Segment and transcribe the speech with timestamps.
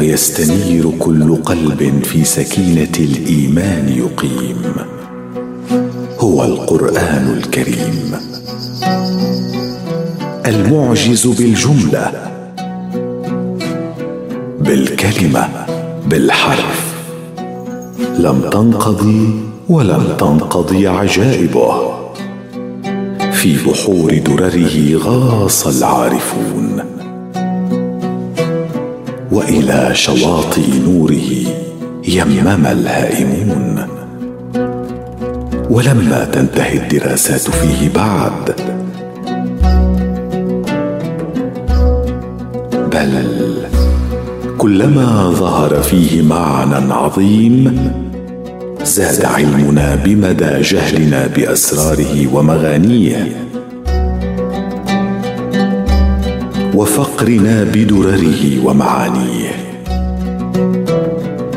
[0.00, 4.62] ويستنير كل قلب في سكينة الإيمان يقيم.
[6.18, 8.16] هو القرآن الكريم.
[10.46, 12.12] المعجز بالجملة.
[14.60, 15.48] بالكلمة.
[16.06, 16.94] بالحرف.
[18.18, 21.74] لم تنقضي ولم تنقضي عجائبه.
[23.32, 26.99] في بحور درره غاص العارفون.
[29.32, 31.30] وإلى شواطئ نوره
[32.08, 33.86] يمم الهائمون.
[35.70, 38.54] ولما تنتهي الدراسات فيه بعد.
[42.92, 43.24] بل
[44.58, 47.92] كلما ظهر فيه معنى عظيم
[48.84, 53.49] زاد علمنا بمدى جهلنا بأسراره ومغانيه.
[56.80, 59.52] وفقرنا بدرره ومعانيه.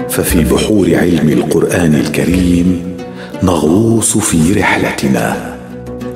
[0.09, 2.97] ففي بحور علم القرآن الكريم
[3.43, 5.55] نغوص في رحلتنا.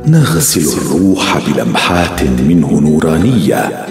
[0.08, 3.86] نغسل الروح بلمحات منه نورانية.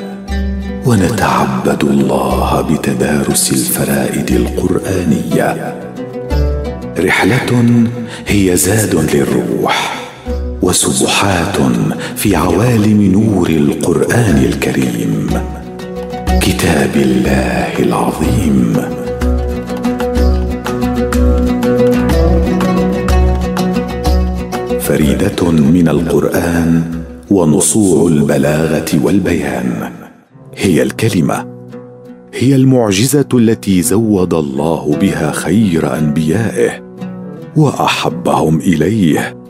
[0.87, 5.75] ونتعبد الله بتدارس الفرائد القرآنية.
[6.99, 7.85] رحلة
[8.27, 9.96] هي زاد للروح.
[10.63, 11.57] وسبحات
[12.17, 15.31] في عوالم نور القرآن الكريم.
[16.41, 18.77] كتاب الله العظيم.
[24.81, 26.83] فريدة من القرآن
[27.31, 29.91] ونصوع البلاغة والبيان.
[30.57, 31.47] هي الكلمة
[32.35, 36.71] هي المعجزة التي زود الله بها خير أنبيائه
[37.57, 39.46] وأحبهم إليه.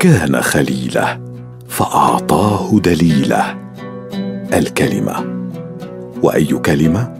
[0.00, 1.20] كان خليله
[1.68, 3.58] فأعطاه دليله.
[4.54, 5.14] الكلمة
[6.22, 7.14] وأي كلمة؟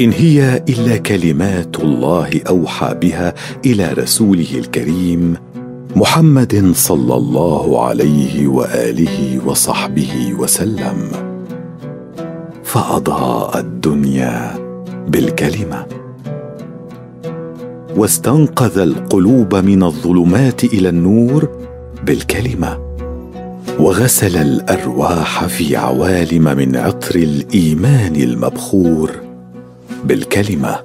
[0.00, 3.34] إن هي إلا كلمات الله أوحى بها
[3.66, 5.36] إلى رسوله الكريم
[5.96, 11.10] محمد صلى الله عليه وآله وصحبه وسلم.
[12.64, 14.54] فأضاء الدنيا
[15.08, 15.86] بالكلمة.
[17.96, 21.67] واستنقذ القلوب من الظلمات إلى النور
[22.08, 22.78] بالكلمة
[23.78, 29.10] وغسل الأرواح في عوالم من عطر الإيمان المبخور
[30.04, 30.78] بالكلمة.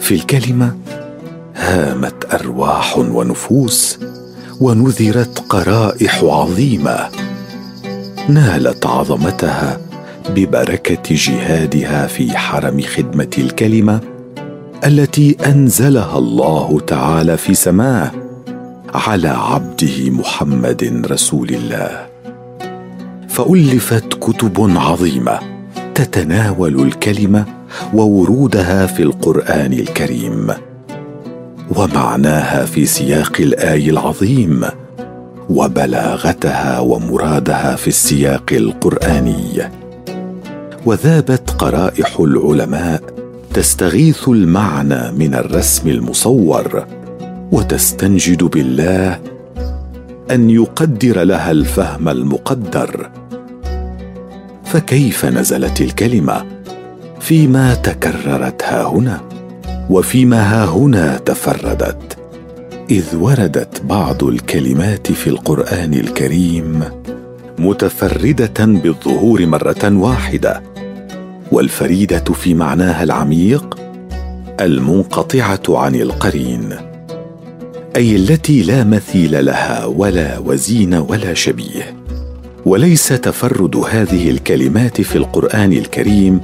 [0.00, 0.76] في الكلمة
[1.56, 3.98] هامت أرواح ونفوس
[4.60, 7.08] ونذرت قرائح عظيمة.
[8.28, 9.80] نالت عظمتها
[10.30, 14.00] ببركة جهادها في حرم خدمة الكلمة
[14.86, 18.25] التي أنزلها الله تعالى في سماه.
[18.94, 22.06] على عبده محمد رسول الله.
[23.28, 25.38] فألفت كتب عظيمة
[25.94, 27.44] تتناول الكلمة
[27.94, 30.50] وورودها في القرآن الكريم.
[31.76, 34.64] ومعناها في سياق الآي العظيم
[35.50, 39.62] وبلاغتها ومرادها في السياق القرآني.
[40.86, 43.02] وذابت قرائح العلماء
[43.54, 46.86] تستغيث المعنى من الرسم المصور
[47.52, 49.20] وتستنجد بالله
[50.30, 53.10] أن يقدر لها الفهم المقدر.
[54.64, 56.46] فكيف نزلت الكلمة؟
[57.20, 59.20] فيما تكررت ها هنا
[59.90, 62.16] وفيما ها هنا تفردت.
[62.90, 66.84] إذ وردت بعض الكلمات في القرآن الكريم
[67.58, 70.62] متفردة بالظهور مرة واحدة
[71.52, 73.78] والفريدة في معناها العميق
[74.60, 76.95] المنقطعة عن القرين.
[77.96, 81.96] أي التي لا مثيل لها ولا وزين ولا شبيه.
[82.66, 86.40] وليس تفرد هذه الكلمات في القرآن الكريم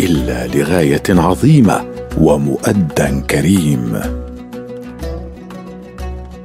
[0.00, 1.84] إلا لغاية عظيمة
[2.20, 4.00] ومؤدى كريم.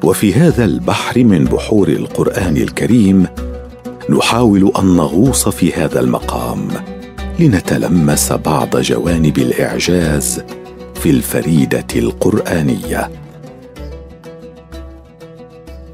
[0.04, 3.28] وفي هذا البحر من بحور القرآن الكريم
[4.10, 6.68] نحاول أن نغوص في هذا المقام
[7.40, 10.42] لنتلمس بعض جوانب الإعجاز
[10.96, 13.31] في الفريدة القرآنية.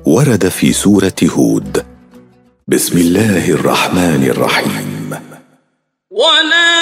[0.08, 1.86] ورد في سورة هود.
[2.68, 5.16] بسم الله الرحمن الرحيم.
[6.12, 6.77] ولا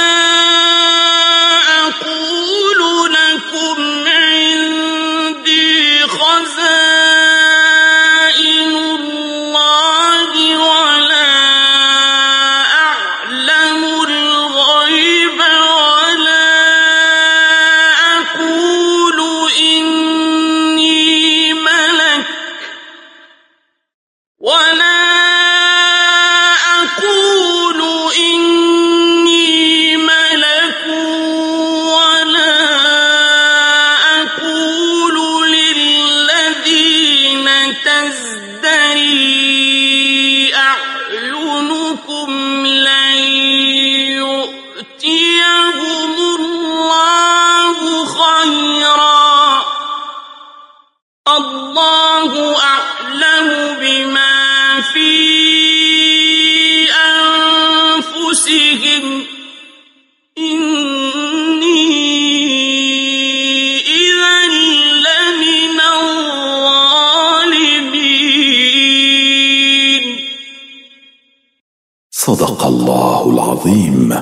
[72.25, 74.13] صدق الله العظيم.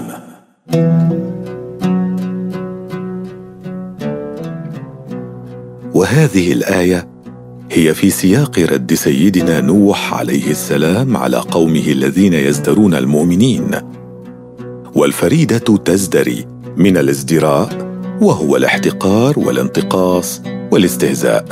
[5.93, 7.07] وهذه الآية
[7.71, 13.71] هي في سياق رد سيدنا نوح عليه السلام على قومه الذين يزدرون المؤمنين.
[14.95, 16.45] والفريدة تزدري
[16.77, 17.69] من الازدراء
[18.21, 20.41] وهو الاحتقار والانتقاص
[20.71, 21.45] والاستهزاء.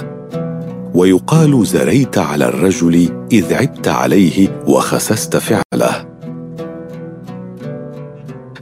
[0.94, 6.11] ويقال زريت على الرجل إذ عبت عليه وخسست فعله.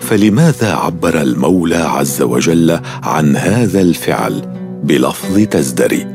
[0.09, 4.41] فلماذا عبر المولى عز وجل عن هذا الفعل
[4.83, 6.07] بلفظ تزدري؟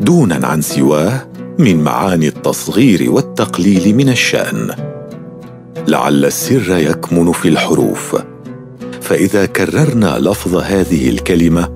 [0.00, 1.26] دونا عن سواه
[1.58, 4.70] من معاني التصغير والتقليل من الشأن.
[5.88, 8.16] لعل السر يكمن في الحروف.
[9.00, 11.68] فإذا كررنا لفظ هذه الكلمة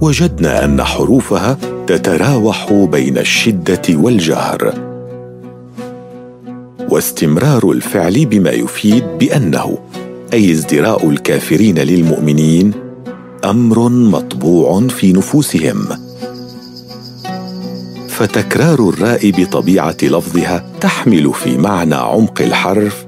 [0.00, 4.87] وجدنا أن حروفها تتراوح بين الشدة والجهر.
[6.98, 9.78] واستمرار الفعل بما يفيد بأنه
[10.32, 12.72] أي ازدراء الكافرين للمؤمنين
[13.44, 15.88] أمر مطبوع في نفوسهم.
[18.08, 23.06] فتكرار الراء بطبيعة لفظها تحمل في معنى عمق الحرف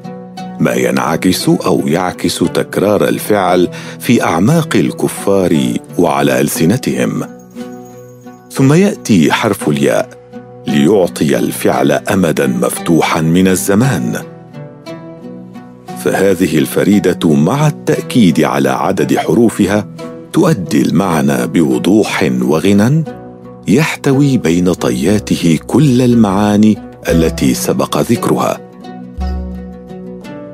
[0.61, 3.69] ما ينعكس أو يعكس تكرار الفعل
[4.01, 7.25] في أعماق الكفار وعلى ألسنتهم.
[8.53, 10.20] ثم يأتي حرف الياء.
[10.67, 14.17] ليعطي الفعل امدا مفتوحا من الزمان.
[16.05, 19.87] فهذه الفريدة مع التأكيد على عدد حروفها
[20.33, 23.05] تؤدي المعنى بوضوح وغنى
[23.69, 26.79] يحتوي بين طياته كل المعاني
[27.09, 28.59] التي سبق ذكرها.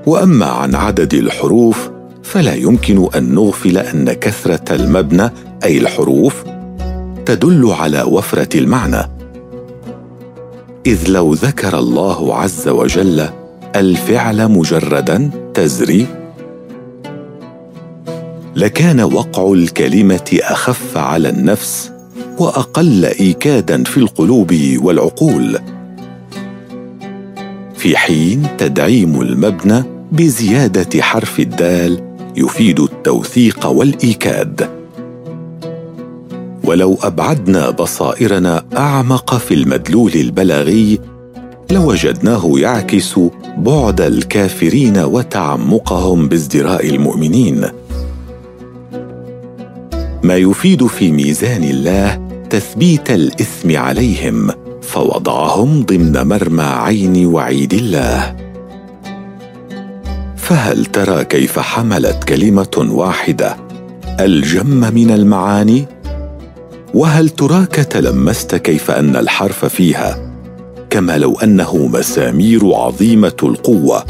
[0.06, 1.90] وأما عن عدد الحروف
[2.22, 5.30] فلا يمكن أن نغفل أن كثرة المبنى
[5.64, 6.44] أي الحروف
[7.26, 9.15] تدل على وفرة المعنى.
[10.86, 13.28] إذ لو ذكر الله عز وجل
[13.76, 16.06] الفعل مجردا تزري
[18.56, 21.92] لكان وقع الكلمة أخف على النفس
[22.38, 25.58] وأقل إيكادا في القلوب والعقول.
[27.76, 34.85] في حين تدعيم المبنى بزيادة حرف الدال يفيد التوثيق والإيكاد.
[36.66, 41.00] ولو أبعدنا بصائرنا أعمق في المدلول البلاغي
[41.70, 43.20] لوجدناه يعكس
[43.58, 47.66] بعد الكافرين وتعمقهم بازدراء المؤمنين.
[50.22, 54.50] ما يفيد في ميزان الله تثبيت الإثم عليهم
[54.82, 58.36] فوضعهم ضمن مرمى عين وعيد الله.
[60.36, 63.56] فهل ترى كيف حملت كلمة واحدة
[64.20, 65.86] الجم من المعاني؟
[66.96, 70.32] وهل تراك تلمست كيف أن الحرف فيها؟
[70.90, 74.04] كما لو أنه مسامير عظيمة القوة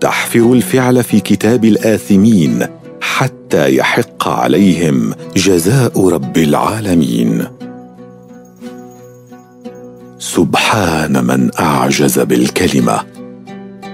[0.00, 2.66] تحفر الفعل في كتاب الآثمين
[3.00, 7.44] حتى يحق عليهم جزاء رب العالمين.
[10.18, 13.00] سبحان من أعجز بالكلمة.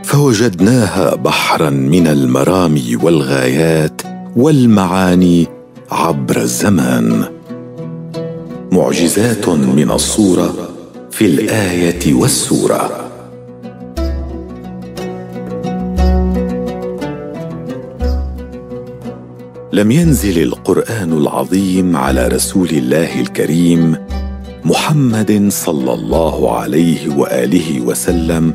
[0.04, 4.02] فوجدناها بحرا من المرامي والغايات
[4.36, 5.46] والمعاني
[5.90, 7.41] عبر الزمان.
[8.72, 10.68] معجزات من الصورة
[11.10, 13.10] في الآية والسورة.
[19.72, 23.96] لم ينزل القرآن العظيم على رسول الله الكريم
[24.64, 28.54] محمد صلى الله عليه وآله وسلم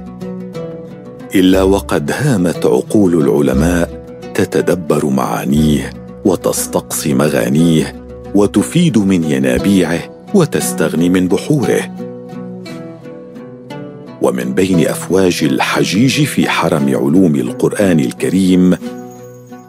[1.35, 5.89] إلا وقد هامت عقول العلماء تتدبر معانيه
[6.25, 9.99] وتستقصي مغانيه وتفيد من ينابيعه
[10.33, 12.07] وتستغني من بحوره.
[14.21, 18.77] ومن بين أفواج الحجيج في حرم علوم القرآن الكريم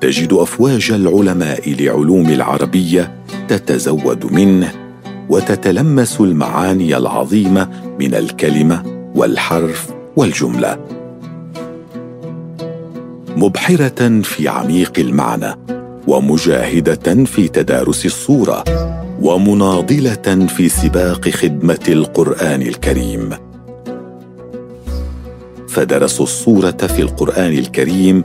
[0.01, 3.13] تجد أفواج العلماء لعلوم العربية
[3.49, 4.73] تتزود منه
[5.29, 7.69] وتتلمس المعاني العظيمة
[8.01, 8.83] من الكلمة
[9.15, 10.79] والحرف والجملة.
[13.37, 15.55] مبحرة في عميق المعنى.
[16.09, 18.65] ومجاهدة في تدارس الصورة
[19.23, 23.31] ومناضلة في سباق خدمة القرآن الكريم.
[25.69, 28.25] فدرسوا الصورة في القرآن الكريم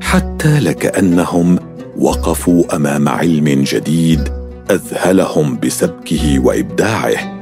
[0.00, 1.58] حتى لكأنهم
[1.98, 4.28] وقفوا أمام علم جديد
[4.70, 7.36] أذهلهم بسبكه وإبداعه.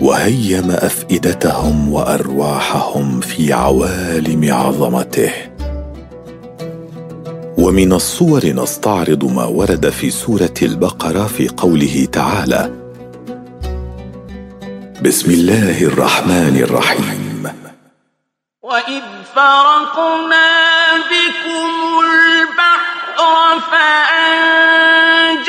[0.00, 5.55] وهيم أفئدتهم وأرواحهم في عوالم عظمته.
[7.66, 12.70] ومن الصور نستعرض ما ورد في سورة البقرة في قوله تعالى
[15.02, 17.52] بسم الله الرحمن الرحيم.
[18.62, 19.02] واذ
[19.34, 20.48] فرقنا
[21.10, 21.70] بكم
[22.06, 25.45] البحر فانجيناكم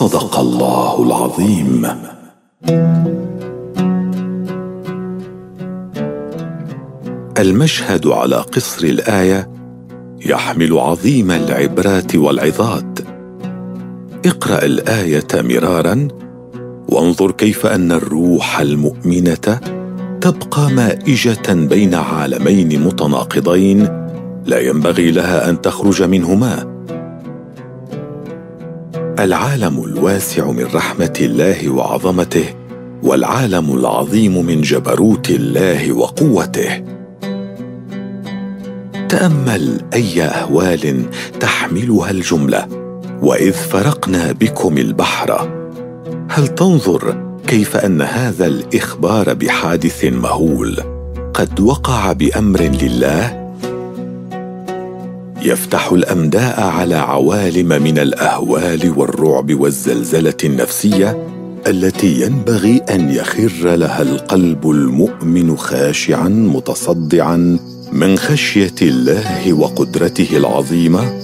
[0.00, 1.86] صدق الله العظيم.
[7.38, 9.50] المشهد على قصر الآية
[10.26, 12.98] يحمل عظيم العبرات والعظات.
[14.26, 16.08] اقرأ الآية مرارا
[16.88, 19.60] وانظر كيف أن الروح المؤمنة
[20.20, 24.08] تبقى مائجة بين عالمين متناقضين
[24.46, 26.69] لا ينبغي لها أن تخرج منهما.
[29.20, 32.44] العالم الواسع من رحمة الله وعظمته
[33.02, 36.84] والعالم العظيم من جبروت الله وقوته.
[39.08, 41.04] تأمل أي أهوال
[41.40, 42.66] تحملها الجملة
[43.22, 45.48] وإذ فرقنا بكم البحر.
[46.30, 50.76] هل تنظر كيف أن هذا الإخبار بحادث مهول
[51.34, 53.39] قد وقع بأمر لله؟
[55.42, 61.26] يفتح الأمداء على عوالم من الأهوال والرعب والزلزلة النفسية
[61.66, 67.58] التي ينبغي أن يخر لها القلب المؤمن خاشعا متصدعا
[67.92, 71.20] من خشية الله وقدرته العظيمة.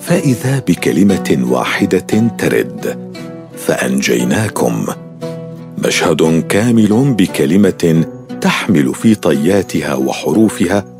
[0.00, 3.10] فإذا بكلمة واحدة ترد
[3.56, 4.86] فأنجيناكم.
[5.84, 8.04] مشهد كامل بكلمة
[8.40, 10.95] تحمل في طياتها وحروفها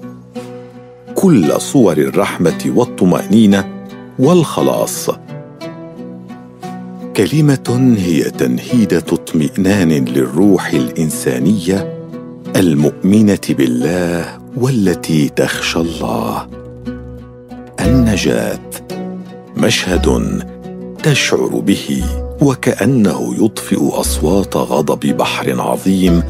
[1.17, 3.65] كل صور الرحمة والطمأنينة
[4.19, 5.11] والخلاص.
[7.17, 11.99] كلمة هي تنهيده اطمئنان للروح الإنسانية
[12.57, 16.47] المؤمنة بالله والتي تخشى الله.
[17.81, 18.71] النجاة
[19.57, 20.43] مشهد
[21.03, 22.05] تشعر به
[22.43, 26.23] وكأنه يطفئ أصوات غضب بحر عظيم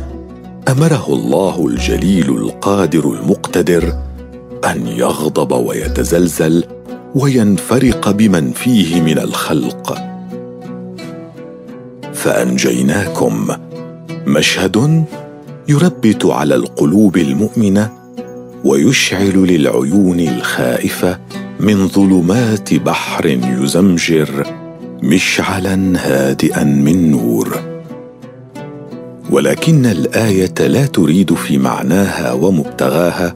[0.69, 4.06] أمره الله الجليل القادر المقتدر
[4.65, 6.65] أن يغضب ويتزلزل
[7.15, 9.99] وينفرق بمن فيه من الخلق.
[12.13, 13.49] فأنجيناكم
[14.27, 15.05] مشهد
[15.69, 17.91] يربت على القلوب المؤمنة
[18.65, 21.19] ويشعل للعيون الخائفه
[21.61, 24.47] من ظلمات بحر يزمجر
[25.03, 27.61] مشعلا هادئا من نور.
[29.31, 33.35] ولكن الآية لا تريد في معناها ومبتغاها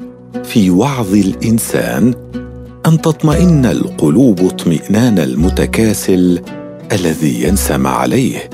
[0.51, 2.15] في وعظ الإنسان
[2.87, 6.43] أن تطمئن القلوب اطمئنان المتكاسل
[6.93, 8.51] الذي ينسم عليه.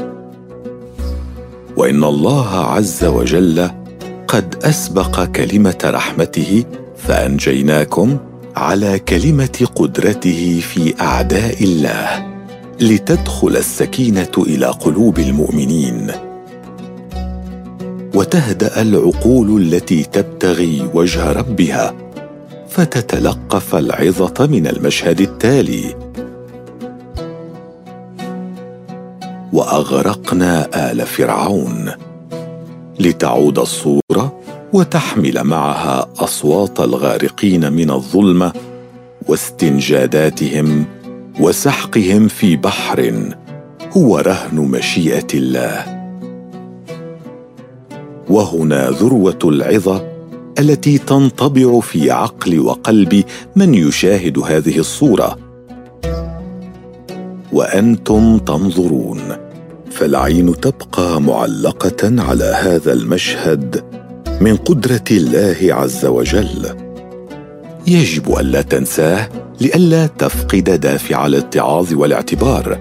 [1.76, 3.70] وإن الله عز وجل
[4.28, 6.64] قد أسبق كلمة رحمته
[6.96, 8.18] فأنجيناكم
[8.56, 12.26] على كلمة قدرته في أعداء الله
[12.80, 16.25] لتدخل السكينة إلى قلوب المؤمنين.
[18.16, 21.94] وتهدأ العقول التي تبتغي وجه ربها
[22.68, 25.94] فتتلقف العظة من المشهد التالي.
[29.52, 31.92] وأغرقنا آل فرعون
[33.00, 34.40] لتعود الصورة
[34.72, 38.52] وتحمل معها أصوات الغارقين من الظلمة
[39.28, 40.84] واستنجاداتهم
[41.40, 43.12] وسحقهم في بحر
[43.96, 45.95] هو رهن مشيئة الله.
[48.30, 50.16] وهنا ذروة العظة
[50.58, 53.24] التي تنطبع في عقل وقلب
[53.56, 55.38] من يشاهد هذه الصورة.
[57.52, 59.20] وأنتم تنظرون
[59.90, 63.84] فالعين تبقى معلقة على هذا المشهد
[64.40, 66.76] من قدرة الله عز وجل.
[67.86, 69.28] يجب الا تنساه
[69.60, 72.78] لئلا تفقد دافع الاتعاظ والاعتبار.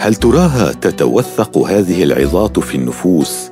[0.00, 3.50] هل تراها تتوثق هذه العظات في النفوس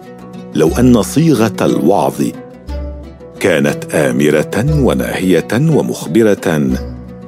[0.57, 2.23] لو أن صيغة الوعظ
[3.41, 6.69] كانت آمرة وناهية ومخبرة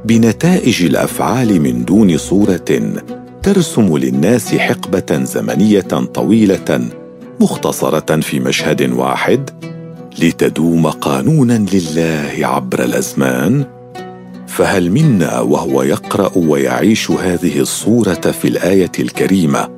[0.05, 2.93] بنتائج الأفعال من دون صورة
[3.43, 5.81] ترسم للناس حقبة زمنية
[6.15, 6.89] طويلة
[7.41, 9.51] مختصرة في مشهد واحد
[10.19, 13.65] لتدوم قانونا لله عبر الأزمان.
[14.47, 19.78] فهل منا وهو يقرأ ويعيش هذه الصورة في الآية الكريمة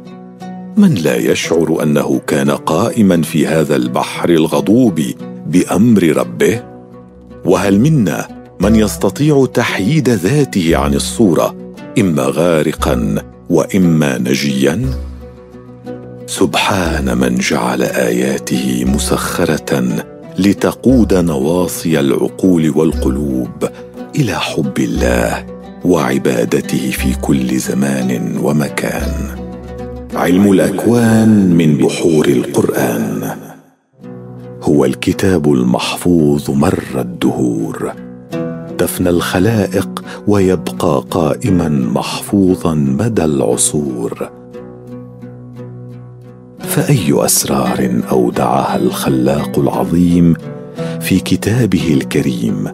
[0.80, 5.00] من لا يشعر أنه كان قائما في هذا البحر الغضوب
[5.46, 6.62] بأمر ربه؟
[7.44, 8.28] وهل منا
[8.60, 11.56] من يستطيع تحييد ذاته عن الصورة
[11.99, 13.14] إما غارقا
[13.50, 14.84] وإما نجيا؟
[16.26, 20.04] سبحان من جعل آياته مسخرة
[20.38, 23.68] لتقود نواصي العقول والقلوب
[24.16, 25.46] إلى حب الله
[25.84, 29.50] وعبادته في كل زمان ومكان.
[30.30, 33.37] علم الأكوان من بحور القرآن.
[34.62, 37.92] هو الكتاب المحفوظ مر الدهور.
[38.78, 44.30] تفنى الخلائق ويبقى قائما محفوظا مدى العصور.
[46.58, 50.34] فأي أسرار أودعها الخلاق العظيم
[51.00, 52.68] في كتابه الكريم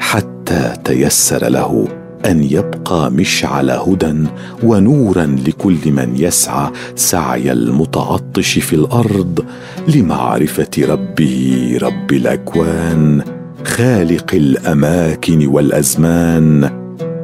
[0.00, 4.14] حتى تيسر له أن يبقى مشعل هدى
[4.62, 9.44] ونورا لكل من يسعى سعي المتعطش في الأرض
[9.88, 13.22] لمعرفة ربه رب الأكوان
[13.64, 16.70] خالق الأماكن والأزمان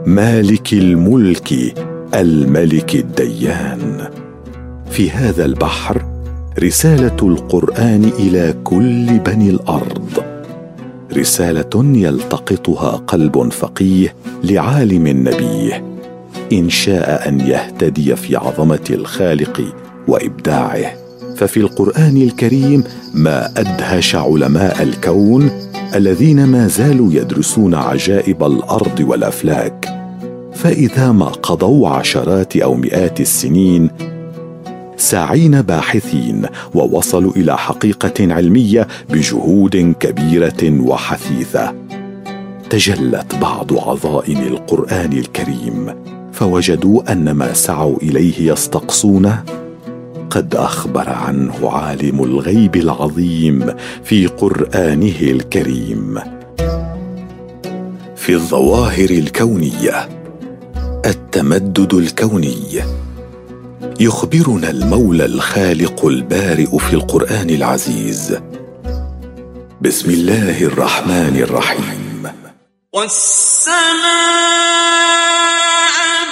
[0.06, 1.74] مالك الملك
[2.14, 4.08] الملك الديان.
[4.90, 6.02] في هذا البحر
[6.62, 10.37] رسالة القرآن إلى كل بني الأرض.
[11.16, 15.84] رسالة يلتقطها قلب فقيه لعالم نبيه
[16.52, 19.62] إن شاء أن يهتدي في عظمة الخالق
[20.08, 20.92] وإبداعه.
[21.36, 25.50] ففي القرآن الكريم ما أدهش علماء الكون
[25.94, 29.88] الذين ما زالوا يدرسون عجائب الأرض والأفلاك.
[30.54, 33.90] فإذا ما قضوا عشرات أو مئات السنين
[34.98, 41.74] ساعين باحثين ووصلوا إلى حقيقة علمية بجهود كبيرة وحثيثة.
[42.70, 45.94] تجلت بعض عظائم القرآن الكريم
[46.32, 49.44] فوجدوا أن ما سعوا إليه يستقصونه
[50.30, 53.66] قد أخبر عنه عالم الغيب العظيم
[54.04, 56.18] في قرآنه الكريم.
[58.16, 60.08] في الظواهر الكونية
[61.06, 62.82] التمدد الكوني.
[64.00, 68.38] يخبرنا المولى الخالق البارئ في القرآن العزيز.
[69.80, 72.32] بسم الله الرحمن الرحيم.
[72.92, 73.98] والسماء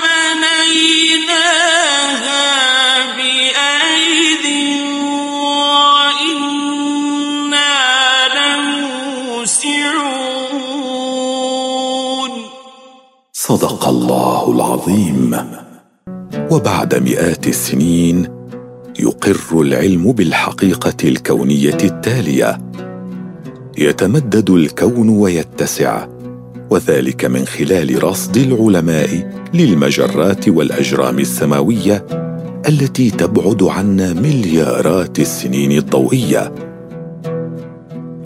[0.03, 1.47] بنيناها
[3.17, 4.47] بأيد
[5.97, 7.05] وإنا
[8.37, 9.67] لموسعون
[13.33, 15.66] صدق الله العظيم.
[16.51, 18.29] وبعد مئات السنين
[19.01, 22.59] يقر العلم بالحقيقة الكونية التالية.
[23.79, 26.07] يتمدد الكون ويتسع
[26.71, 32.07] وذلك من خلال رصد العلماء للمجرات والأجرام السماوية
[32.69, 36.53] التي تبعد عنا مليارات السنين الضوئية.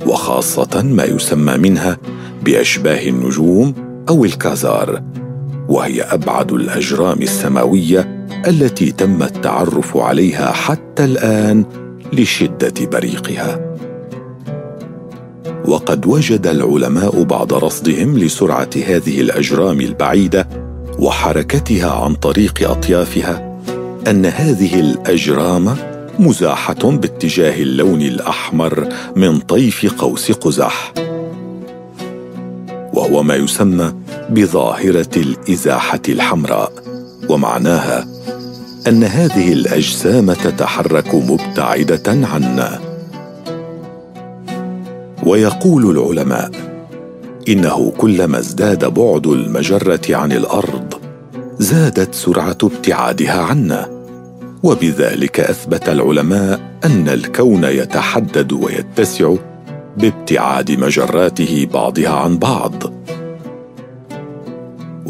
[0.07, 1.99] وخاصة ما يسمى منها
[2.45, 3.75] بأشباه النجوم
[4.09, 5.03] أو الكازار.
[5.71, 11.65] وهي أبعد الأجرام السماوية التي تم التعرف عليها حتى الآن
[12.13, 13.77] لشدة بريقها.
[15.65, 20.49] وقد وجد العلماء بعد رصدهم لسرعة هذه الأجرام البعيدة
[20.99, 23.61] وحركتها عن طريق أطيافها
[24.11, 25.77] أن هذه الأجرام
[26.19, 30.93] مزاحة باتجاه اللون الأحمر من طيف قوس قزح.
[32.95, 34.00] وهو ما يسمى
[34.31, 36.73] بظاهرة الإزاحة الحمراء
[37.29, 38.07] ومعناها
[38.89, 42.81] أن هذه الأجسام تتحرك مبتعدة عنا
[45.27, 46.51] ويقول العلماء
[47.49, 50.95] إنه كلما ازداد بعد المجرة عن الأرض
[51.59, 54.01] زادت سرعة ابتعادها عنا
[54.63, 59.35] وبذلك أثبت العلماء أن الكون يتحدد ويتسع
[59.97, 63.00] بابتعاد مجراته بعضها عن بعض.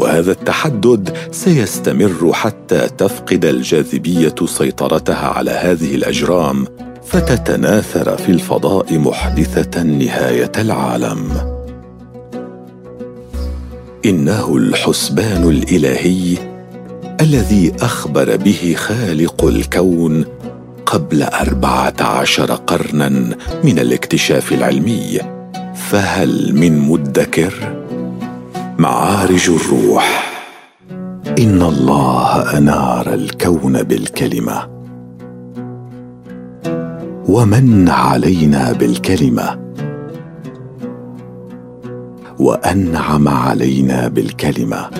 [0.00, 6.66] وهذا التحدد سيستمر حتى تفقد الجاذبية سيطرتها على هذه الأجرام
[7.06, 11.32] فتتناثر في الفضاء محدثة نهاية العالم.
[14.04, 16.38] إنه الحسبان الإلهي
[17.20, 20.24] الذي أخبر به خالق الكون
[20.86, 23.08] قبل أربعة عشر قرنا
[23.64, 25.20] من الاكتشاف العلمي.
[25.90, 27.79] فهل من مدكر؟
[28.80, 30.32] معارج الروح.
[31.38, 34.68] إن الله أنار الكون بالكلمة.
[37.28, 39.58] ومن علينا بالكلمة.
[42.38, 44.90] وأنعم علينا بالكلمة.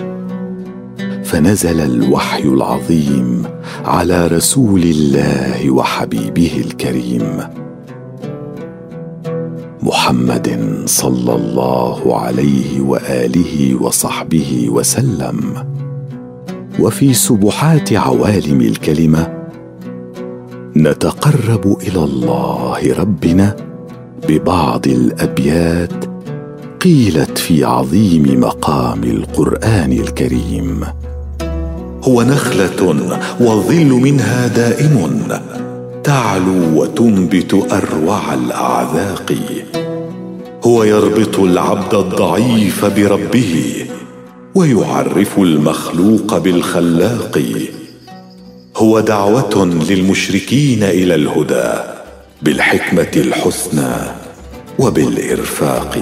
[1.23, 3.43] فنزل الوحي العظيم
[3.85, 7.37] على رسول الله وحبيبه الكريم.
[9.83, 15.37] محمد صلى الله عليه وآله وصحبه وسلم.
[16.79, 19.27] وفي سبحات عوالم الكلمة
[20.75, 23.55] نتقرب إلى الله ربنا
[24.29, 26.05] ببعض الأبيات
[26.81, 30.83] قيلت في عظيم مقام القرآن الكريم.
[32.03, 32.95] هو نخلة
[33.39, 35.21] والظل منها دائم.
[36.03, 39.35] تعلو وتنبت أروع الأعذاق.
[40.65, 43.85] هو يربط العبد الضعيف بربه
[44.55, 47.41] ويعرف المخلوق بالخلاق.
[48.77, 51.73] هو دعوة للمشركين إلى الهدى
[52.41, 53.93] بالحكمة الحسنى
[54.79, 55.97] وبالإرفاق.